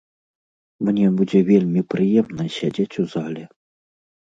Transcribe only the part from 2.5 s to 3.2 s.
сядзець у